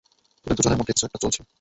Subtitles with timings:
[0.47, 1.39] তোদের দুজনের মধ্যে কিছু একটা চলছে!